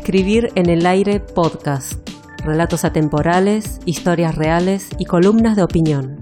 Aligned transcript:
Escribir 0.00 0.50
en 0.54 0.70
el 0.70 0.86
aire 0.86 1.20
podcast. 1.20 2.08
Relatos 2.42 2.86
atemporales, 2.86 3.80
historias 3.84 4.34
reales 4.34 4.88
y 4.98 5.04
columnas 5.04 5.56
de 5.56 5.62
opinión. 5.62 6.16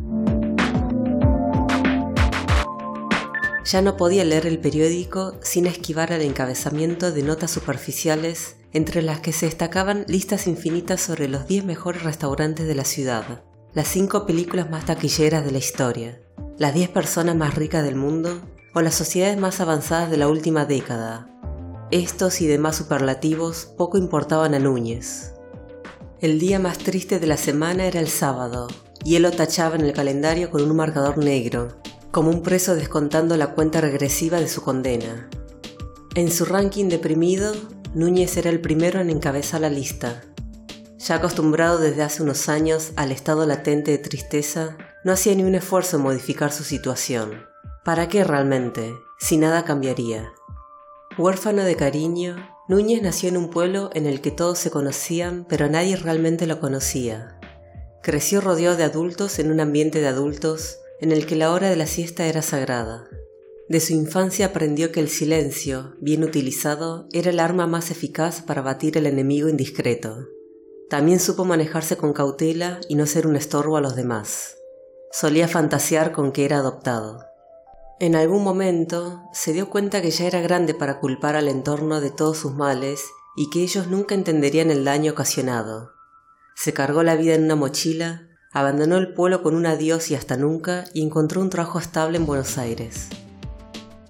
Ya 3.64 3.80
no 3.80 3.96
podía 3.96 4.24
leer 4.24 4.46
el 4.46 4.58
periódico 4.58 5.34
sin 5.42 5.68
esquivar 5.68 6.12
al 6.12 6.22
encabezamiento 6.22 7.12
de 7.12 7.22
notas 7.22 7.52
superficiales 7.52 8.56
entre 8.72 9.00
las 9.00 9.20
que 9.20 9.32
se 9.32 9.46
destacaban 9.46 10.04
listas 10.08 10.48
infinitas 10.48 11.00
sobre 11.00 11.28
los 11.28 11.46
10 11.46 11.64
mejores 11.64 12.02
restaurantes 12.02 12.66
de 12.66 12.74
la 12.74 12.84
ciudad, 12.84 13.44
las 13.74 13.86
5 13.86 14.26
películas 14.26 14.68
más 14.70 14.86
taquilleras 14.86 15.44
de 15.44 15.52
la 15.52 15.58
historia, 15.58 16.20
las 16.58 16.74
10 16.74 16.88
personas 16.88 17.36
más 17.36 17.54
ricas 17.54 17.84
del 17.84 17.94
mundo 17.94 18.42
o 18.74 18.80
las 18.82 18.96
sociedades 18.96 19.38
más 19.38 19.60
avanzadas 19.60 20.10
de 20.10 20.16
la 20.16 20.26
última 20.26 20.64
década. 20.64 21.37
Estos 21.90 22.42
y 22.42 22.46
demás 22.46 22.76
superlativos 22.76 23.64
poco 23.64 23.96
importaban 23.96 24.52
a 24.52 24.58
Núñez. 24.58 25.32
El 26.20 26.38
día 26.38 26.58
más 26.58 26.76
triste 26.76 27.18
de 27.18 27.26
la 27.26 27.38
semana 27.38 27.86
era 27.86 27.98
el 27.98 28.08
sábado, 28.08 28.68
y 29.04 29.16
él 29.16 29.22
lo 29.22 29.30
tachaba 29.30 29.74
en 29.74 29.80
el 29.80 29.94
calendario 29.94 30.50
con 30.50 30.62
un 30.62 30.76
marcador 30.76 31.16
negro, 31.16 31.78
como 32.10 32.28
un 32.28 32.42
preso 32.42 32.74
descontando 32.74 33.38
la 33.38 33.54
cuenta 33.54 33.80
regresiva 33.80 34.38
de 34.38 34.48
su 34.48 34.60
condena. 34.60 35.30
En 36.14 36.30
su 36.30 36.44
ranking 36.44 36.90
deprimido, 36.90 37.54
Núñez 37.94 38.36
era 38.36 38.50
el 38.50 38.60
primero 38.60 39.00
en 39.00 39.08
encabezar 39.08 39.62
la 39.62 39.70
lista. 39.70 40.24
Ya 40.98 41.14
acostumbrado 41.14 41.78
desde 41.78 42.02
hace 42.02 42.22
unos 42.22 42.50
años 42.50 42.92
al 42.96 43.12
estado 43.12 43.46
latente 43.46 43.92
de 43.92 43.98
tristeza, 43.98 44.76
no 45.04 45.12
hacía 45.12 45.34
ni 45.34 45.42
un 45.42 45.54
esfuerzo 45.54 45.96
en 45.96 46.02
modificar 46.02 46.52
su 46.52 46.64
situación. 46.64 47.46
¿Para 47.82 48.10
qué 48.10 48.24
realmente, 48.24 48.92
si 49.18 49.38
nada 49.38 49.64
cambiaría? 49.64 50.32
Huérfano 51.18 51.64
de 51.64 51.74
cariño, 51.74 52.36
Núñez 52.68 53.02
nació 53.02 53.28
en 53.28 53.36
un 53.36 53.50
pueblo 53.50 53.90
en 53.92 54.06
el 54.06 54.20
que 54.20 54.30
todos 54.30 54.56
se 54.56 54.70
conocían, 54.70 55.44
pero 55.48 55.68
nadie 55.68 55.96
realmente 55.96 56.46
lo 56.46 56.60
conocía. 56.60 57.40
Creció 58.04 58.40
rodeado 58.40 58.76
de 58.76 58.84
adultos 58.84 59.40
en 59.40 59.50
un 59.50 59.58
ambiente 59.58 60.00
de 60.00 60.06
adultos 60.06 60.78
en 61.00 61.10
el 61.10 61.26
que 61.26 61.34
la 61.34 61.50
hora 61.50 61.70
de 61.70 61.74
la 61.74 61.88
siesta 61.88 62.26
era 62.26 62.40
sagrada. 62.40 63.08
De 63.68 63.80
su 63.80 63.94
infancia 63.94 64.46
aprendió 64.46 64.92
que 64.92 65.00
el 65.00 65.08
silencio, 65.08 65.96
bien 66.00 66.22
utilizado, 66.22 67.08
era 67.12 67.30
el 67.30 67.40
arma 67.40 67.66
más 67.66 67.90
eficaz 67.90 68.40
para 68.40 68.62
batir 68.62 68.96
al 68.96 69.06
enemigo 69.06 69.48
indiscreto. 69.48 70.28
También 70.88 71.18
supo 71.18 71.44
manejarse 71.44 71.96
con 71.96 72.12
cautela 72.12 72.78
y 72.88 72.94
no 72.94 73.06
ser 73.06 73.26
un 73.26 73.34
estorbo 73.34 73.76
a 73.76 73.80
los 73.80 73.96
demás. 73.96 74.56
Solía 75.10 75.48
fantasear 75.48 76.12
con 76.12 76.30
que 76.30 76.44
era 76.44 76.58
adoptado. 76.58 77.27
En 78.00 78.14
algún 78.14 78.44
momento 78.44 79.22
se 79.32 79.52
dio 79.52 79.68
cuenta 79.70 80.02
que 80.02 80.10
ya 80.10 80.26
era 80.26 80.40
grande 80.40 80.74
para 80.74 81.00
culpar 81.00 81.36
al 81.36 81.48
entorno 81.48 82.00
de 82.00 82.10
todos 82.10 82.38
sus 82.38 82.54
males 82.54 83.02
y 83.36 83.50
que 83.50 83.62
ellos 83.62 83.88
nunca 83.88 84.14
entenderían 84.14 84.70
el 84.70 84.84
daño 84.84 85.12
ocasionado. 85.12 85.92
Se 86.54 86.72
cargó 86.72 87.02
la 87.02 87.16
vida 87.16 87.34
en 87.34 87.44
una 87.44 87.56
mochila 87.56 88.28
Abandonó 88.50 88.96
el 88.96 89.12
pueblo 89.12 89.42
con 89.42 89.54
un 89.54 89.66
adiós 89.66 90.10
y 90.10 90.14
hasta 90.14 90.38
nunca 90.38 90.84
y 90.94 91.02
encontró 91.02 91.42
un 91.42 91.50
trabajo 91.50 91.78
estable 91.78 92.16
en 92.16 92.24
Buenos 92.24 92.56
Aires. 92.56 93.08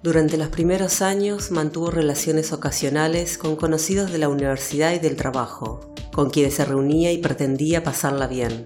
Durante 0.01 0.37
los 0.37 0.47
primeros 0.47 1.01
años 1.01 1.51
mantuvo 1.51 1.91
relaciones 1.91 2.53
ocasionales 2.53 3.37
con 3.37 3.57
conocidos 3.57 4.13
de 4.13 4.17
la 4.17 4.29
universidad 4.29 4.93
y 4.93 4.99
del 4.99 5.17
trabajo, 5.17 5.93
con 6.13 6.29
quienes 6.29 6.53
se 6.53 6.63
reunía 6.63 7.11
y 7.11 7.17
pretendía 7.17 7.83
pasarla 7.83 8.27
bien. 8.27 8.63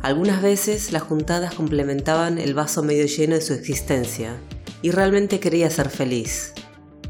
Algunas 0.00 0.42
veces 0.42 0.92
las 0.92 1.02
juntadas 1.02 1.54
complementaban 1.54 2.38
el 2.38 2.54
vaso 2.54 2.82
medio 2.82 3.06
lleno 3.06 3.34
de 3.34 3.40
su 3.40 3.52
existencia 3.52 4.36
y 4.80 4.92
realmente 4.92 5.40
quería 5.40 5.68
ser 5.70 5.90
feliz. 5.90 6.52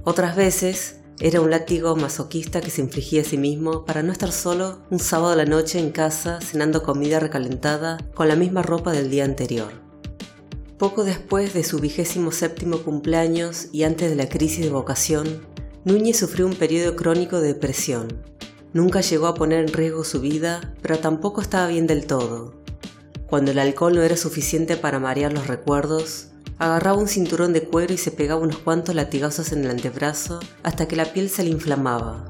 Otras 0.05 0.37
veces 0.37 0.97
era 1.21 1.41
un 1.41 1.51
látigo 1.51 1.97
masoquista 1.97 2.61
que 2.61 2.71
se 2.71 2.81
infligía 2.81 3.23
a 3.23 3.25
sí 3.25 3.37
mismo 3.37 3.85
para 3.85 4.03
no 4.03 4.13
estar 4.13 4.33
solo 4.33 4.79
un 4.91 5.01
sábado 5.01 5.33
a 5.33 5.37
la 5.37 5.45
noche 5.45 5.79
en 5.79 5.91
casa 5.91 6.41
cenando 6.41 6.83
comida 6.83 7.21
recalentada 7.21 7.99
con 8.15 8.29
la 8.29 8.37
misma 8.37 8.63
ropa 8.63 8.93
del 8.93 9.11
día 9.11 9.25
anterior. 9.25 9.73
Poco 10.79 11.05
después 11.05 11.53
de 11.55 11.65
su 11.65 11.81
vigésimo 11.81 12.31
séptimo 12.31 12.79
cumpleaños 12.79 13.67
y 13.73 13.83
antes 13.83 14.09
de 14.09 14.17
la 14.17 14.29
crisis 14.29 14.65
de 14.65 14.71
vocación, 14.71 15.45
Núñez 15.85 16.17
sufrió 16.17 16.47
un 16.47 16.55
periodo 16.55 16.97
crónico 16.97 17.41
de 17.41 17.49
depresión. 17.49 18.23
Nunca 18.73 19.01
llegó 19.01 19.27
a 19.27 19.35
poner 19.35 19.67
en 19.67 19.73
riesgo 19.73 20.05
su 20.05 20.21
vida, 20.21 20.75
pero 20.81 20.99
tampoco 20.99 21.41
estaba 21.41 21.67
bien 21.67 21.87
del 21.87 22.07
todo. 22.07 22.55
Cuando 23.29 23.53
el 23.53 23.59
alcohol 23.59 23.95
no 23.95 24.03
era 24.03 24.17
suficiente 24.17 24.77
para 24.77 24.99
marear 24.99 25.33
los 25.33 25.47
recuerdos, 25.47 26.29
Agarraba 26.59 26.99
un 26.99 27.07
cinturón 27.07 27.53
de 27.53 27.63
cuero 27.63 27.95
y 27.95 27.99
se 27.99 28.11
pegaba 28.11 28.41
unos 28.41 28.59
cuantos 28.59 28.93
latigazos 28.93 29.53
en 29.53 29.65
el 29.65 29.71
antebrazo 29.71 30.41
hasta 30.65 30.89
que 30.89 30.97
la 30.97 31.13
piel 31.13 31.31
se 31.31 31.45
le 31.45 31.51
inflamaba. 31.51 32.27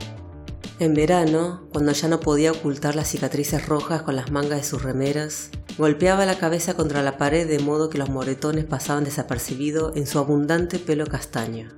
En 0.78 0.92
verano, 0.92 1.66
cuando 1.72 1.92
ya 1.92 2.08
no 2.08 2.20
podía 2.20 2.52
ocultar 2.52 2.94
las 2.94 3.08
cicatrices 3.08 3.66
rojas 3.66 4.02
con 4.02 4.16
las 4.16 4.30
mangas 4.30 4.58
de 4.58 4.64
sus 4.64 4.82
remeras, 4.82 5.50
golpeaba 5.78 6.26
la 6.26 6.38
cabeza 6.38 6.74
contra 6.74 7.02
la 7.02 7.16
pared 7.16 7.48
de 7.48 7.58
modo 7.58 7.88
que 7.88 7.96
los 7.96 8.10
moretones 8.10 8.66
pasaban 8.66 9.04
desapercibidos 9.04 9.96
en 9.96 10.06
su 10.06 10.18
abundante 10.18 10.78
pelo 10.78 11.06
castaño. 11.06 11.70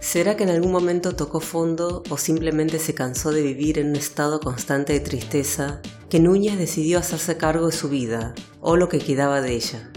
¿Será 0.00 0.34
que 0.34 0.44
en 0.44 0.50
algún 0.50 0.72
momento 0.72 1.14
tocó 1.14 1.40
fondo 1.40 2.02
o 2.08 2.16
simplemente 2.16 2.78
se 2.78 2.94
cansó 2.94 3.32
de 3.32 3.42
vivir 3.42 3.78
en 3.78 3.90
un 3.90 3.96
estado 3.96 4.40
constante 4.40 4.94
de 4.94 5.00
tristeza 5.00 5.82
que 6.08 6.18
Núñez 6.18 6.58
decidió 6.58 6.98
hacerse 6.98 7.36
cargo 7.36 7.66
de 7.66 7.72
su 7.72 7.90
vida 7.90 8.34
o 8.62 8.76
lo 8.76 8.88
que 8.88 8.98
quedaba 8.98 9.42
de 9.42 9.52
ella? 9.52 9.90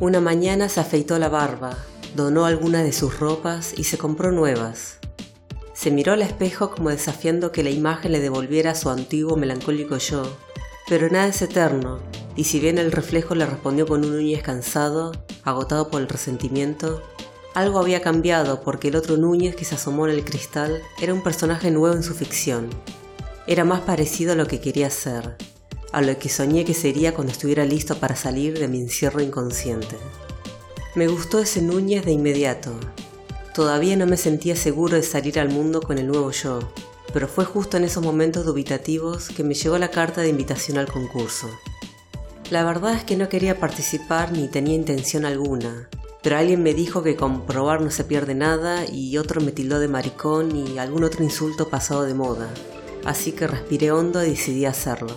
Una 0.00 0.20
mañana 0.20 0.68
se 0.68 0.80
afeitó 0.80 1.18
la 1.18 1.30
barba, 1.30 1.78
donó 2.14 2.44
algunas 2.44 2.84
de 2.84 2.92
sus 2.92 3.18
ropas 3.18 3.72
y 3.78 3.84
se 3.84 3.96
compró 3.96 4.30
nuevas. 4.30 4.98
Se 5.72 5.90
miró 5.90 6.12
al 6.12 6.22
espejo 6.22 6.70
como 6.70 6.90
desafiando 6.90 7.50
que 7.50 7.64
la 7.64 7.70
imagen 7.70 8.12
le 8.12 8.20
devolviera 8.20 8.74
su 8.74 8.90
antiguo 8.90 9.36
melancólico 9.36 9.96
yo, 9.96 10.22
pero 10.86 11.08
nada 11.08 11.28
es 11.28 11.40
eterno, 11.40 12.00
y 12.36 12.44
si 12.44 12.60
bien 12.60 12.76
el 12.76 12.92
reflejo 12.92 13.34
le 13.34 13.46
respondió 13.46 13.86
con 13.86 14.04
un 14.04 14.12
Núñez 14.12 14.42
cansado, 14.42 15.12
agotado 15.44 15.88
por 15.90 16.02
el 16.02 16.08
resentimiento, 16.08 17.02
algo 17.54 17.78
había 17.78 18.02
cambiado 18.02 18.62
porque 18.62 18.88
el 18.88 18.96
otro 18.96 19.16
Núñez 19.16 19.54
que 19.54 19.64
se 19.64 19.76
asomó 19.76 20.06
en 20.06 20.14
el 20.14 20.24
cristal 20.24 20.82
era 21.00 21.14
un 21.14 21.22
personaje 21.22 21.70
nuevo 21.70 21.94
en 21.94 22.02
su 22.02 22.12
ficción. 22.14 22.68
Era 23.46 23.64
más 23.64 23.80
parecido 23.80 24.32
a 24.32 24.36
lo 24.36 24.46
que 24.48 24.60
quería 24.60 24.90
ser, 24.90 25.36
a 25.92 26.02
lo 26.02 26.18
que 26.18 26.28
soñé 26.28 26.64
que 26.64 26.74
sería 26.74 27.14
cuando 27.14 27.32
estuviera 27.32 27.64
listo 27.64 27.96
para 27.98 28.16
salir 28.16 28.58
de 28.58 28.66
mi 28.66 28.80
encierro 28.80 29.22
inconsciente. 29.22 29.96
Me 30.96 31.06
gustó 31.06 31.38
ese 31.38 31.62
Núñez 31.62 32.04
de 32.04 32.12
inmediato. 32.12 32.72
Todavía 33.54 33.96
no 33.96 34.06
me 34.06 34.16
sentía 34.16 34.56
seguro 34.56 34.96
de 34.96 35.04
salir 35.04 35.38
al 35.38 35.48
mundo 35.48 35.80
con 35.80 35.98
el 35.98 36.08
nuevo 36.08 36.32
yo, 36.32 36.58
pero 37.12 37.28
fue 37.28 37.44
justo 37.44 37.76
en 37.76 37.84
esos 37.84 38.02
momentos 38.02 38.44
dubitativos 38.44 39.28
que 39.28 39.44
me 39.44 39.54
llegó 39.54 39.78
la 39.78 39.92
carta 39.92 40.22
de 40.22 40.28
invitación 40.28 40.76
al 40.76 40.90
concurso. 40.90 41.48
La 42.50 42.64
verdad 42.64 42.94
es 42.94 43.04
que 43.04 43.16
no 43.16 43.28
quería 43.28 43.60
participar 43.60 44.32
ni 44.32 44.48
tenía 44.48 44.74
intención 44.74 45.24
alguna, 45.24 45.88
pero 46.24 46.38
alguien 46.38 46.62
me 46.62 46.72
dijo 46.72 47.02
que 47.02 47.16
comprobar 47.16 47.82
no 47.82 47.90
se 47.90 48.02
pierde 48.02 48.34
nada 48.34 48.86
y 48.90 49.18
otro 49.18 49.42
me 49.42 49.52
tildó 49.52 49.78
de 49.78 49.88
maricón 49.88 50.56
y 50.56 50.78
algún 50.78 51.04
otro 51.04 51.22
insulto 51.22 51.68
pasado 51.68 52.04
de 52.04 52.14
moda, 52.14 52.48
así 53.04 53.32
que 53.32 53.46
respiré 53.46 53.92
hondo 53.92 54.24
y 54.24 54.30
decidí 54.30 54.64
hacerlo. 54.64 55.14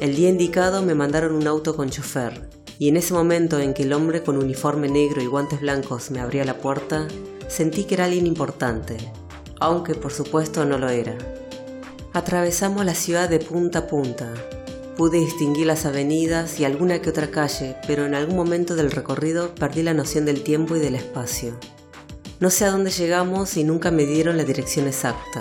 El 0.00 0.14
día 0.14 0.28
indicado 0.28 0.82
me 0.82 0.94
mandaron 0.94 1.32
un 1.32 1.46
auto 1.46 1.74
con 1.74 1.88
chofer, 1.88 2.50
y 2.78 2.88
en 2.88 2.98
ese 2.98 3.14
momento 3.14 3.58
en 3.58 3.72
que 3.72 3.84
el 3.84 3.94
hombre 3.94 4.22
con 4.22 4.36
uniforme 4.36 4.88
negro 4.88 5.22
y 5.22 5.26
guantes 5.26 5.62
blancos 5.62 6.10
me 6.10 6.20
abría 6.20 6.44
la 6.44 6.58
puerta, 6.58 7.08
sentí 7.48 7.84
que 7.84 7.94
era 7.94 8.04
alguien 8.04 8.26
importante, 8.26 8.98
aunque 9.58 9.94
por 9.94 10.12
supuesto 10.12 10.66
no 10.66 10.76
lo 10.76 10.90
era. 10.90 11.16
Atravesamos 12.12 12.84
la 12.84 12.94
ciudad 12.94 13.30
de 13.30 13.38
punta 13.38 13.78
a 13.80 13.86
punta. 13.86 14.34
Pude 14.96 15.18
distinguir 15.18 15.66
las 15.66 15.86
avenidas 15.86 16.60
y 16.60 16.64
alguna 16.64 17.02
que 17.02 17.10
otra 17.10 17.30
calle, 17.32 17.76
pero 17.86 18.06
en 18.06 18.14
algún 18.14 18.36
momento 18.36 18.76
del 18.76 18.92
recorrido 18.92 19.52
perdí 19.54 19.82
la 19.82 19.92
noción 19.92 20.24
del 20.24 20.44
tiempo 20.44 20.76
y 20.76 20.78
del 20.78 20.94
espacio. 20.94 21.58
No 22.38 22.48
sé 22.50 22.64
a 22.64 22.70
dónde 22.70 22.90
llegamos 22.90 23.56
y 23.56 23.64
nunca 23.64 23.90
me 23.90 24.06
dieron 24.06 24.36
la 24.36 24.44
dirección 24.44 24.86
exacta. 24.86 25.40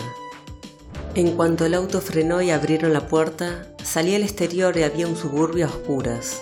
En 1.13 1.36
cuanto 1.36 1.66
el 1.68 1.75
auto 1.75 2.01
frenó 2.01 2.42
y 2.42 2.50
abrieron 2.50 2.94
la 2.94 3.07
puerta, 3.07 3.68
salí 3.83 4.16
al 4.16 4.24
exterior 4.24 4.75
y 4.75 4.83
había 4.83 5.07
un 5.07 5.16
suburbio 5.16 5.68
a 5.68 5.69
oscuras. 5.69 6.42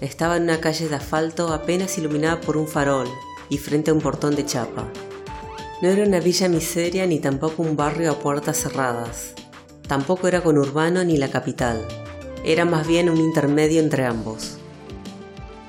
Estaba 0.00 0.38
en 0.38 0.44
una 0.44 0.60
calle 0.60 0.88
de 0.88 0.94
asfalto 0.94 1.52
apenas 1.52 1.98
iluminada 1.98 2.40
por 2.40 2.56
un 2.56 2.66
farol 2.66 3.08
y 3.50 3.58
frente 3.58 3.90
a 3.90 3.94
un 3.94 4.00
portón 4.00 4.34
de 4.34 4.46
chapa. 4.46 4.90
No 5.82 5.88
era 5.88 6.02
una 6.06 6.20
villa 6.20 6.48
miseria 6.48 7.06
ni 7.06 7.18
tampoco 7.18 7.62
un 7.62 7.76
barrio 7.76 8.10
a 8.10 8.18
puertas 8.18 8.56
cerradas. 8.56 9.34
Tampoco 9.86 10.28
era 10.28 10.42
conurbano 10.42 11.04
ni 11.04 11.18
la 11.18 11.28
capital. 11.28 11.86
Era 12.44 12.64
más 12.64 12.86
bien 12.86 13.10
un 13.10 13.18
intermedio 13.18 13.80
entre 13.80 14.04
ambos. 14.04 14.58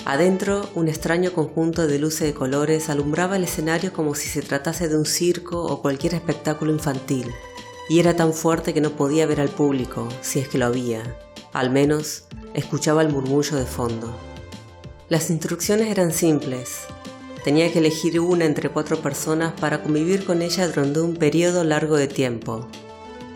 Adentro, 0.06 0.68
un 0.75 0.88
extraño 0.88 1.33
conjunto 1.33 1.86
de 1.86 2.00
luces 2.00 2.21
de 2.21 2.33
colores 2.33 2.89
alumbraba 2.89 3.36
el 3.36 3.44
escenario 3.44 3.94
como 3.94 4.16
si 4.16 4.27
se 4.27 4.42
tratase 4.42 4.88
de 4.88 4.98
un 4.98 5.06
circo 5.06 5.62
o 5.62 5.81
cualquier 5.81 6.16
espectáculo 6.16 6.71
infantil 6.71 7.31
y 7.89 8.00
era 8.00 8.16
tan 8.16 8.33
fuerte 8.33 8.74
que 8.74 8.81
no 8.81 8.92
podía 8.92 9.25
ver 9.25 9.42
al 9.42 9.50
público, 9.50 10.07
si 10.21 10.39
es 10.39 10.48
que 10.48 10.60
lo 10.60 10.68
había. 10.68 11.18
Al 11.51 11.71
menos 11.71 12.25
escuchaba 12.54 13.01
el 13.01 13.10
murmullo 13.10 13.57
de 13.57 13.65
fondo. 13.65 14.15
Las 15.10 15.31
instrucciones 15.31 15.88
eran 15.88 16.12
simples. 16.12 16.81
Tenía 17.44 17.72
que 17.72 17.80
elegir 17.80 18.19
una 18.19 18.45
entre 18.45 18.69
cuatro 18.69 19.01
personas 19.01 19.54
para 19.60 19.81
convivir 19.81 20.24
con 20.24 20.44
ella 20.44 20.68
durante 20.68 21.01
un 21.01 21.15
periodo 21.15 21.63
largo 21.63 21.98
de 21.98 22.07
tiempo. 22.07 22.68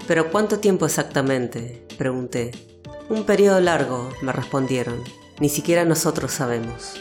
¿Pero 0.07 0.31
cuánto 0.31 0.59
tiempo 0.59 0.86
exactamente? 0.86 1.83
pregunté. 1.97 2.72
Un 3.09 3.25
periodo 3.25 3.59
largo, 3.59 4.09
me 4.21 4.31
respondieron. 4.31 5.03
Ni 5.39 5.50
siquiera 5.50 5.83
nosotros 5.83 6.31
sabemos. 6.31 6.94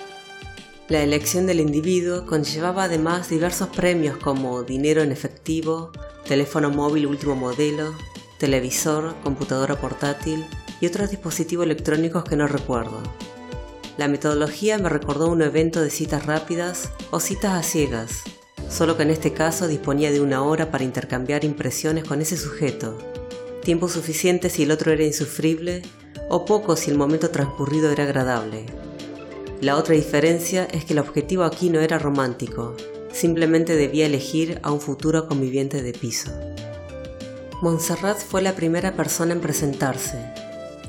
La 0.88 1.00
elección 1.00 1.46
del 1.46 1.60
individuo 1.60 2.26
conllevaba 2.26 2.84
además 2.84 3.28
diversos 3.28 3.68
premios 3.68 4.16
como 4.16 4.64
dinero 4.64 5.02
en 5.02 5.12
efectivo, 5.12 5.92
teléfono 6.26 6.70
móvil 6.70 7.06
último 7.06 7.36
modelo, 7.36 7.94
televisor, 8.38 9.14
computadora 9.22 9.76
portátil 9.76 10.44
y 10.80 10.86
otros 10.86 11.10
dispositivos 11.10 11.66
electrónicos 11.66 12.24
que 12.24 12.36
no 12.36 12.48
recuerdo. 12.48 13.00
La 13.96 14.08
metodología 14.08 14.78
me 14.78 14.88
recordó 14.88 15.28
un 15.28 15.42
evento 15.42 15.80
de 15.80 15.90
citas 15.90 16.26
rápidas 16.26 16.90
o 17.12 17.20
citas 17.20 17.52
a 17.52 17.62
ciegas, 17.62 18.22
solo 18.68 18.96
que 18.96 19.04
en 19.04 19.10
este 19.10 19.32
caso 19.32 19.68
disponía 19.68 20.10
de 20.10 20.20
una 20.20 20.42
hora 20.42 20.72
para 20.72 20.82
intercambiar 20.82 21.44
impresiones 21.44 22.04
con 22.04 22.20
ese 22.20 22.36
sujeto, 22.36 22.98
tiempo 23.62 23.88
suficiente 23.88 24.50
si 24.50 24.64
el 24.64 24.70
otro 24.70 24.92
era 24.92 25.04
insufrible 25.04 25.82
o 26.28 26.44
poco 26.44 26.76
si 26.76 26.90
el 26.90 26.98
momento 26.98 27.30
transcurrido 27.30 27.90
era 27.90 28.04
agradable. 28.04 28.66
La 29.60 29.76
otra 29.76 29.94
diferencia 29.94 30.64
es 30.72 30.84
que 30.84 30.92
el 30.92 30.98
objetivo 30.98 31.44
aquí 31.44 31.70
no 31.70 31.80
era 31.80 31.98
romántico, 31.98 32.76
simplemente 33.12 33.76
debía 33.76 34.06
elegir 34.06 34.58
a 34.62 34.72
un 34.72 34.80
futuro 34.80 35.28
conviviente 35.28 35.82
de 35.82 35.92
piso. 35.92 36.30
Montserrat 37.62 38.18
fue 38.18 38.42
la 38.42 38.54
primera 38.54 38.96
persona 38.96 39.32
en 39.32 39.40
presentarse. 39.40 40.18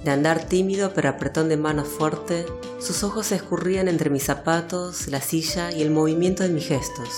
De 0.04 0.12
andar 0.12 0.44
tímido 0.46 0.94
pero 0.94 1.10
apretón 1.10 1.50
de 1.50 1.56
manos 1.56 1.88
fuerte, 1.88 2.46
sus 2.80 3.04
ojos 3.04 3.28
se 3.28 3.36
escurrían 3.36 3.88
entre 3.88 4.10
mis 4.10 4.24
zapatos, 4.24 5.08
la 5.08 5.22
silla 5.22 5.72
y 5.72 5.84
el 5.84 5.92
movimiento 5.92 6.44
de 6.44 6.50
mis 6.50 6.68
gestos. 6.68 7.10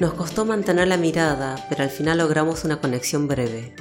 Nos 0.00 0.14
costó 0.14 0.44
mantener 0.46 0.88
la 0.88 0.96
mirada, 0.96 1.64
pero 1.68 1.84
al 1.84 1.90
final 1.90 2.18
logramos 2.18 2.64
una 2.64 2.80
conexión 2.80 3.28
breve. 3.28 3.74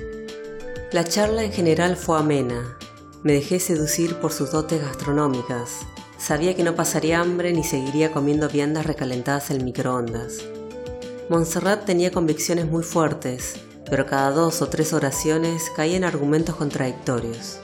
La 0.92 1.06
charla 1.06 1.46
en 1.46 1.54
general 1.54 1.96
fue 1.96 2.20
amena. 2.20 2.78
Me 3.24 3.32
dejé 3.32 3.62
seducir 3.62 4.16
por 4.18 4.34
sus 4.34 4.52
dotes 4.52 4.82
gastronómicas. 4.82 5.86
Sabía 6.18 6.54
que 6.54 6.66
no 6.66 6.76
pasaría 6.76 7.22
hambre 7.22 7.54
ni 7.54 7.64
seguiría 7.64 8.12
comiendo 8.12 8.50
viandas 8.50 8.86
recalentadas 8.86 9.52
en 9.52 9.64
microondas. 9.64 10.40
Montserrat 11.30 11.86
tenía 11.86 12.12
convicciones 12.12 12.66
muy 12.66 12.84
fuertes, 12.84 13.56
pero 13.90 14.06
cada 14.06 14.32
dos 14.32 14.62
o 14.62 14.68
tres 14.68 14.92
oraciones 14.92 15.72
caían 15.74 16.04
argumentos 16.04 16.58
contradictorios. 16.58 17.60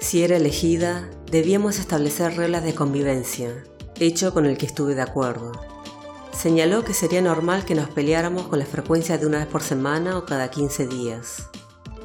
Si 0.00 0.22
era 0.22 0.38
elegida, 0.38 1.10
debíamos 1.30 1.78
establecer 1.78 2.34
reglas 2.34 2.64
de 2.64 2.74
convivencia, 2.74 3.62
hecho 4.00 4.32
con 4.32 4.46
el 4.46 4.56
que 4.56 4.64
estuve 4.64 4.94
de 4.94 5.02
acuerdo. 5.02 5.52
Señaló 6.32 6.82
que 6.82 6.94
sería 6.94 7.20
normal 7.20 7.66
que 7.66 7.74
nos 7.74 7.90
peleáramos 7.90 8.48
con 8.48 8.58
la 8.58 8.64
frecuencia 8.64 9.18
de 9.18 9.26
una 9.26 9.40
vez 9.40 9.48
por 9.48 9.62
semana 9.62 10.16
o 10.16 10.24
cada 10.24 10.50
15 10.50 10.86
días, 10.86 11.42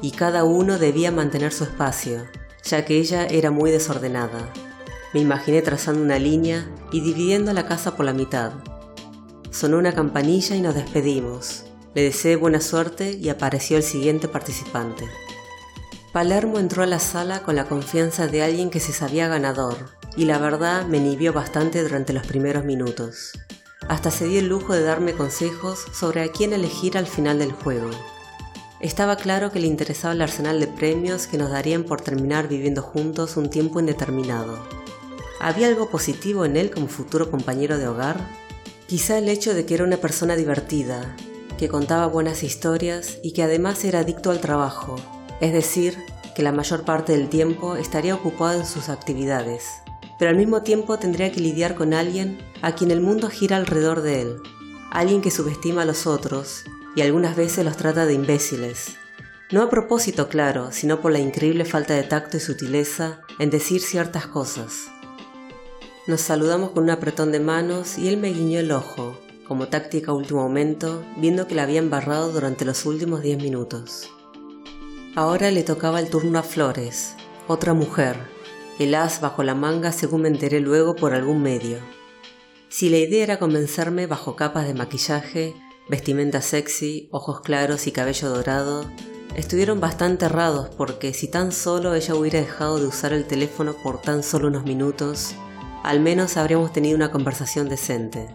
y 0.02 0.10
cada 0.12 0.44
uno 0.44 0.78
debía 0.78 1.10
mantener 1.10 1.52
su 1.52 1.64
espacio, 1.64 2.26
ya 2.62 2.84
que 2.84 2.98
ella 2.98 3.26
era 3.26 3.50
muy 3.50 3.70
desordenada. 3.70 4.52
Me 5.12 5.20
imaginé 5.20 5.62
trazando 5.62 6.02
una 6.02 6.18
línea 6.18 6.68
y 6.90 7.00
dividiendo 7.00 7.52
la 7.52 7.66
casa 7.66 7.96
por 7.96 8.04
la 8.04 8.12
mitad. 8.12 8.52
Sonó 9.50 9.78
una 9.78 9.92
campanilla 9.92 10.56
y 10.56 10.60
nos 10.60 10.74
despedimos. 10.74 11.64
Le 11.94 12.02
deseé 12.02 12.34
buena 12.36 12.60
suerte 12.60 13.12
y 13.12 13.28
apareció 13.28 13.76
el 13.76 13.84
siguiente 13.84 14.26
participante. 14.26 15.04
Palermo 16.12 16.58
entró 16.58 16.82
a 16.82 16.86
la 16.86 16.98
sala 16.98 17.42
con 17.42 17.56
la 17.56 17.66
confianza 17.66 18.26
de 18.26 18.42
alguien 18.42 18.70
que 18.70 18.80
se 18.80 18.92
sabía 18.92 19.28
ganador, 19.28 19.76
y 20.16 20.24
la 20.24 20.38
verdad 20.38 20.86
me 20.86 20.98
inhibió 20.98 21.32
bastante 21.32 21.82
durante 21.82 22.12
los 22.12 22.26
primeros 22.26 22.64
minutos. 22.64 23.32
Hasta 23.88 24.10
se 24.10 24.26
dio 24.26 24.40
el 24.40 24.48
lujo 24.48 24.72
de 24.72 24.82
darme 24.82 25.12
consejos 25.12 25.84
sobre 25.92 26.22
a 26.22 26.28
quién 26.28 26.52
elegir 26.52 26.96
al 26.96 27.06
final 27.06 27.38
del 27.38 27.52
juego. 27.52 27.90
Estaba 28.80 29.16
claro 29.16 29.52
que 29.52 29.60
le 29.60 29.66
interesaba 29.66 30.14
el 30.14 30.22
arsenal 30.22 30.60
de 30.60 30.66
premios 30.66 31.26
que 31.26 31.38
nos 31.38 31.50
darían 31.50 31.84
por 31.84 32.00
terminar 32.00 32.48
viviendo 32.48 32.82
juntos 32.82 33.36
un 33.36 33.48
tiempo 33.48 33.80
indeterminado. 33.80 34.58
¿Había 35.40 35.68
algo 35.68 35.88
positivo 35.90 36.44
en 36.44 36.56
él 36.56 36.70
como 36.70 36.88
futuro 36.88 37.30
compañero 37.30 37.78
de 37.78 37.86
hogar? 37.86 38.16
Quizá 38.86 39.16
el 39.18 39.28
hecho 39.28 39.54
de 39.54 39.64
que 39.64 39.74
era 39.74 39.84
una 39.84 39.96
persona 39.96 40.36
divertida, 40.36 41.16
que 41.58 41.68
contaba 41.68 42.06
buenas 42.08 42.42
historias 42.42 43.18
y 43.22 43.32
que 43.32 43.42
además 43.42 43.84
era 43.84 44.00
adicto 44.00 44.30
al 44.30 44.40
trabajo, 44.40 44.96
es 45.40 45.52
decir, 45.52 45.96
que 46.34 46.42
la 46.42 46.52
mayor 46.52 46.84
parte 46.84 47.12
del 47.12 47.28
tiempo 47.28 47.76
estaría 47.76 48.14
ocupado 48.14 48.60
en 48.60 48.66
sus 48.66 48.88
actividades, 48.88 49.68
pero 50.18 50.30
al 50.30 50.36
mismo 50.36 50.62
tiempo 50.62 50.98
tendría 50.98 51.30
que 51.30 51.40
lidiar 51.40 51.76
con 51.76 51.94
alguien 51.94 52.38
a 52.60 52.74
quien 52.74 52.90
el 52.90 53.00
mundo 53.00 53.30
gira 53.30 53.56
alrededor 53.56 54.02
de 54.02 54.22
él, 54.22 54.36
alguien 54.90 55.22
que 55.22 55.30
subestima 55.30 55.82
a 55.82 55.86
los 55.86 56.06
otros 56.06 56.64
y 56.94 57.02
algunas 57.02 57.36
veces 57.36 57.64
los 57.64 57.76
trata 57.76 58.06
de 58.06 58.14
imbéciles. 58.14 58.96
No 59.50 59.62
a 59.62 59.70
propósito, 59.70 60.28
claro, 60.28 60.72
sino 60.72 61.00
por 61.00 61.12
la 61.12 61.18
increíble 61.18 61.64
falta 61.64 61.94
de 61.94 62.02
tacto 62.02 62.36
y 62.36 62.40
sutileza 62.40 63.20
en 63.38 63.50
decir 63.50 63.80
ciertas 63.80 64.26
cosas. 64.26 64.88
Nos 66.06 66.20
saludamos 66.20 66.70
con 66.70 66.84
un 66.84 66.90
apretón 66.90 67.32
de 67.32 67.40
manos 67.40 67.98
y 67.98 68.08
él 68.08 68.16
me 68.16 68.32
guiñó 68.32 68.60
el 68.60 68.72
ojo, 68.72 69.18
como 69.46 69.68
táctica 69.68 70.12
último 70.12 70.42
momento, 70.42 71.04
viendo 71.16 71.46
que 71.46 71.54
la 71.54 71.64
había 71.64 71.78
embarrado 71.78 72.32
durante 72.32 72.64
los 72.64 72.84
últimos 72.86 73.22
diez 73.22 73.38
minutos. 73.38 74.10
Ahora 75.14 75.50
le 75.50 75.62
tocaba 75.62 76.00
el 76.00 76.10
turno 76.10 76.38
a 76.38 76.42
Flores, 76.42 77.14
otra 77.46 77.74
mujer, 77.74 78.16
el 78.78 78.94
as 78.94 79.20
bajo 79.20 79.42
la 79.42 79.54
manga 79.54 79.92
según 79.92 80.22
me 80.22 80.28
enteré 80.28 80.60
luego 80.60 80.96
por 80.96 81.14
algún 81.14 81.42
medio. 81.42 81.78
Si 82.68 82.88
la 82.88 82.98
idea 82.98 83.22
era 83.22 83.38
convencerme 83.38 84.06
bajo 84.06 84.34
capas 84.34 84.66
de 84.66 84.74
maquillaje, 84.74 85.54
vestimenta 85.88 86.40
sexy, 86.40 87.08
ojos 87.12 87.40
claros 87.40 87.86
y 87.86 87.92
cabello 87.92 88.30
dorado, 88.30 88.90
estuvieron 89.36 89.80
bastante 89.80 90.26
errados 90.26 90.68
porque 90.76 91.12
si 91.12 91.28
tan 91.28 91.52
solo 91.52 91.94
ella 91.94 92.14
hubiera 92.14 92.40
dejado 92.40 92.78
de 92.78 92.86
usar 92.86 93.12
el 93.12 93.26
teléfono 93.26 93.74
por 93.82 94.00
tan 94.00 94.22
solo 94.22 94.48
unos 94.48 94.64
minutos, 94.64 95.34
al 95.82 96.00
menos 96.00 96.36
habríamos 96.36 96.72
tenido 96.72 96.96
una 96.96 97.10
conversación 97.10 97.68
decente 97.68 98.28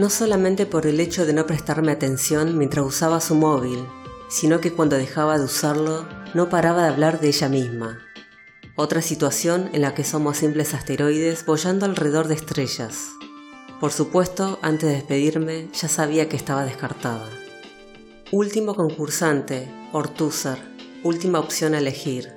no 0.00 0.08
solamente 0.08 0.64
por 0.64 0.86
el 0.86 0.98
hecho 0.98 1.26
de 1.26 1.34
no 1.34 1.46
prestarme 1.46 1.92
atención 1.92 2.56
mientras 2.56 2.86
usaba 2.86 3.20
su 3.20 3.34
móvil, 3.34 3.84
sino 4.28 4.58
que 4.58 4.72
cuando 4.72 4.96
dejaba 4.96 5.38
de 5.38 5.44
usarlo 5.44 6.08
no 6.32 6.48
paraba 6.48 6.84
de 6.84 6.88
hablar 6.88 7.20
de 7.20 7.28
ella 7.28 7.50
misma. 7.50 7.98
Otra 8.76 9.02
situación 9.02 9.68
en 9.74 9.82
la 9.82 9.94
que 9.94 10.04
somos 10.04 10.38
simples 10.38 10.72
asteroides 10.72 11.44
bollando 11.44 11.84
alrededor 11.84 12.28
de 12.28 12.34
estrellas. 12.34 13.10
Por 13.80 13.92
supuesto, 13.92 14.58
antes 14.60 14.90
de 14.90 14.96
despedirme, 14.96 15.70
ya 15.72 15.88
sabía 15.88 16.28
que 16.28 16.36
estaba 16.36 16.66
descartada. 16.66 17.30
Último 18.30 18.74
concursante, 18.74 19.72
Ortúzar, 19.92 20.58
última 21.02 21.40
opción 21.40 21.74
a 21.74 21.78
elegir. 21.78 22.34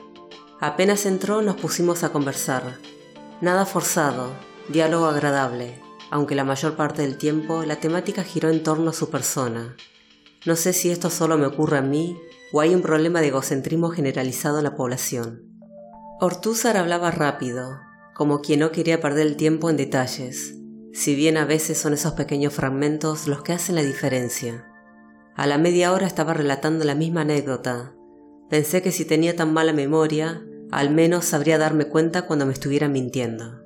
Apenas 0.61 1.05
entró 1.05 1.41
nos 1.41 1.57
pusimos 1.57 2.05
a 2.05 2.13
conversar. 2.13 2.77
Nada 3.41 3.65
forzado, 3.65 4.31
diálogo 4.69 5.07
agradable, 5.07 5.81
aunque 6.09 6.33
la 6.33 6.45
mayor 6.45 6.77
parte 6.77 7.01
del 7.01 7.17
tiempo 7.17 7.63
la 7.65 7.75
temática 7.75 8.23
giró 8.23 8.49
en 8.49 8.63
torno 8.63 8.91
a 8.91 8.93
su 8.93 9.09
persona. 9.09 9.75
No 10.45 10.55
sé 10.55 10.71
si 10.71 10.91
esto 10.91 11.09
solo 11.09 11.37
me 11.37 11.47
ocurre 11.47 11.77
a 11.77 11.81
mí 11.81 12.17
o 12.53 12.61
hay 12.61 12.73
un 12.73 12.81
problema 12.81 13.19
de 13.19 13.27
egocentrismo 13.27 13.89
generalizado 13.89 14.59
en 14.59 14.63
la 14.63 14.77
población. 14.77 15.43
Ortúzar 16.21 16.77
hablaba 16.77 17.11
rápido, 17.11 17.81
como 18.15 18.39
quien 18.39 18.61
no 18.61 18.71
quería 18.71 19.01
perder 19.01 19.27
el 19.27 19.35
tiempo 19.35 19.69
en 19.69 19.75
detalles, 19.75 20.55
si 20.93 21.15
bien 21.15 21.37
a 21.37 21.45
veces 21.45 21.77
son 21.77 21.93
esos 21.93 22.13
pequeños 22.13 22.53
fragmentos 22.53 23.27
los 23.27 23.41
que 23.41 23.53
hacen 23.53 23.75
la 23.75 23.81
diferencia. 23.81 24.67
A 25.35 25.47
la 25.47 25.57
media 25.57 25.91
hora 25.91 26.05
estaba 26.05 26.35
relatando 26.35 26.85
la 26.85 26.93
misma 26.93 27.21
anécdota. 27.21 27.95
Pensé 28.49 28.83
que 28.83 28.91
si 28.91 29.03
tenía 29.03 29.35
tan 29.35 29.51
mala 29.51 29.73
memoria, 29.73 30.43
al 30.71 30.91
menos 30.91 31.25
sabría 31.25 31.57
darme 31.57 31.85
cuenta 31.85 32.27
cuando 32.27 32.45
me 32.45 32.53
estuviera 32.53 32.87
mintiendo. 32.87 33.63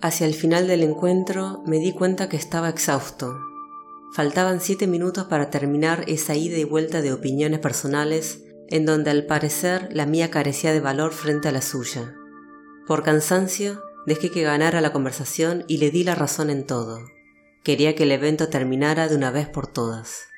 Hacia 0.00 0.26
el 0.26 0.34
final 0.34 0.66
del 0.66 0.82
encuentro 0.82 1.62
me 1.66 1.78
di 1.78 1.92
cuenta 1.92 2.28
que 2.28 2.36
estaba 2.36 2.68
exhausto. 2.68 3.38
Faltaban 4.12 4.60
siete 4.60 4.88
minutos 4.88 5.26
para 5.26 5.50
terminar 5.50 6.04
esa 6.08 6.34
ida 6.34 6.58
y 6.58 6.64
vuelta 6.64 7.02
de 7.02 7.12
opiniones 7.12 7.60
personales 7.60 8.42
en 8.68 8.84
donde 8.84 9.10
al 9.10 9.26
parecer 9.26 9.88
la 9.92 10.06
mía 10.06 10.30
carecía 10.30 10.72
de 10.72 10.80
valor 10.80 11.12
frente 11.12 11.48
a 11.48 11.52
la 11.52 11.62
suya. 11.62 12.14
Por 12.86 13.02
cansancio, 13.02 13.82
dejé 14.08 14.30
que 14.30 14.42
ganara 14.42 14.80
la 14.80 14.92
conversación 14.92 15.64
y 15.68 15.78
le 15.78 15.90
di 15.90 16.02
la 16.02 16.14
razón 16.14 16.50
en 16.50 16.66
todo. 16.66 17.00
Quería 17.62 17.94
que 17.94 18.04
el 18.04 18.12
evento 18.12 18.48
terminara 18.48 19.08
de 19.08 19.14
una 19.14 19.30
vez 19.30 19.48
por 19.48 19.66
todas. 19.66 20.28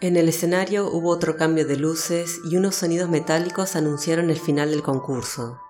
En 0.00 0.16
el 0.16 0.28
escenario 0.28 0.90
hubo 0.90 1.10
otro 1.10 1.36
cambio 1.36 1.66
de 1.66 1.76
luces 1.76 2.40
y 2.50 2.56
unos 2.56 2.74
sonidos 2.74 3.10
metálicos 3.10 3.76
anunciaron 3.76 4.30
el 4.30 4.38
final 4.38 4.70
del 4.70 4.82
concurso. 4.82 5.60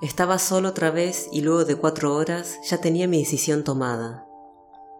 Estaba 0.00 0.38
solo 0.38 0.70
otra 0.70 0.90
vez 0.90 1.28
y 1.32 1.42
luego 1.42 1.64
de 1.64 1.76
cuatro 1.76 2.14
horas 2.14 2.58
ya 2.68 2.78
tenía 2.78 3.08
mi 3.08 3.18
decisión 3.18 3.64
tomada. 3.64 4.26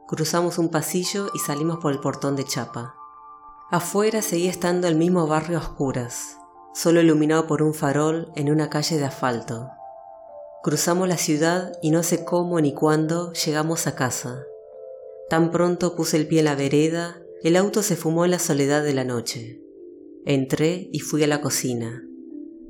Cruzamos 0.09 0.59
un 0.59 0.69
pasillo 0.69 1.31
y 1.33 1.39
salimos 1.39 1.79
por 1.79 1.93
el 1.93 2.01
portón 2.01 2.37
de 2.37 2.45
chapa. 2.45 2.97
Afuera 3.71 4.21
seguía 4.21 4.51
estando 4.51 4.87
el 4.87 4.97
mismo 4.97 5.27
barrio 5.27 5.59
a 5.59 5.63
oscuras, 5.63 6.37
solo 6.75 7.01
iluminado 7.01 7.47
por 7.47 7.63
un 7.63 7.75
farol 7.75 8.31
en 8.37 8.51
una 8.51 8.69
calle 8.69 8.99
de 8.99 9.05
asfalto. 9.05 9.71
Cruzamos 10.63 11.09
la 11.09 11.17
ciudad 11.17 11.73
y 11.83 11.91
no 11.91 12.05
sé 12.05 12.25
cómo 12.25 12.61
ni 12.61 12.73
cuándo 12.73 13.33
llegamos 13.33 13.89
a 13.89 13.97
casa. 13.97 14.45
Tan 15.29 15.51
pronto 15.51 15.97
puse 15.97 16.17
el 16.17 16.29
pie 16.29 16.39
en 16.39 16.45
la 16.45 16.55
vereda, 16.55 17.21
el 17.43 17.57
auto 17.57 17.83
se 17.83 17.97
fumó 17.97 18.25
en 18.25 18.31
la 18.31 18.39
soledad 18.39 18.85
de 18.85 18.95
la 18.95 19.03
noche. 19.03 19.61
Entré 20.25 20.89
y 20.93 21.01
fui 21.01 21.25
a 21.25 21.27
la 21.27 21.41
cocina. 21.41 22.05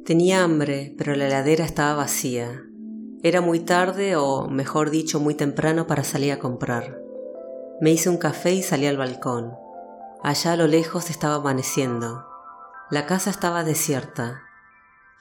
Tenía 0.07 0.43
hambre, 0.43 0.95
pero 0.97 1.15
la 1.15 1.27
heladera 1.27 1.67
estaba 1.67 1.95
vacía. 1.95 2.65
Era 3.23 3.43
muy 3.43 3.61
tarde 3.61 4.17
o, 4.17 4.49
mejor 4.49 4.89
dicho, 4.89 5.21
muy 5.21 5.35
temprano 5.35 5.87
para 5.87 6.03
salir 6.03 6.33
a 6.33 6.39
comprar. 6.39 6.99
Me 7.83 7.93
hice 7.93 8.09
un 8.09 8.17
café 8.17 8.55
y 8.55 8.63
salí 8.63 8.87
al 8.87 8.97
balcón. 8.97 9.53
Allá 10.23 10.55
a 10.55 10.57
lo 10.57 10.67
lejos 10.67 11.11
estaba 11.11 11.35
amaneciendo. 11.35 12.25
La 12.91 13.05
casa 13.05 13.29
estaba 13.29 13.65
desierta. 13.65 14.45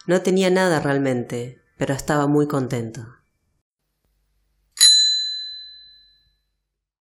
No 0.08 0.22
tenía 0.22 0.50
nada 0.50 0.80
realmente, 0.80 1.61
pero 1.82 1.96
estaba 1.96 2.28
muy 2.28 2.48
contento. 2.48 3.08